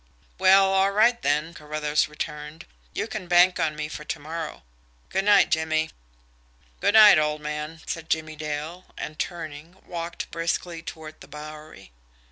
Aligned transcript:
"Well, 0.39 0.65
all 0.73 0.89
right 0.89 1.21
then," 1.21 1.53
Carruthers 1.53 2.09
returned. 2.09 2.65
"You 2.91 3.05
can 3.05 3.27
bank 3.27 3.59
on 3.59 3.75
me 3.75 3.87
for 3.87 4.03
to 4.03 4.17
morrow. 4.17 4.63
Good 5.09 5.25
night, 5.25 5.51
Jimmie." 5.51 5.91
"Good 6.79 6.95
night, 6.95 7.19
old 7.19 7.41
man," 7.41 7.81
said 7.85 8.09
Jimmie 8.09 8.35
Dale, 8.35 8.85
and, 8.97 9.19
turning, 9.19 9.75
walked 9.85 10.31
briskly 10.31 10.81
toward 10.81 11.21
the 11.21 11.27
Bowery. 11.27 11.91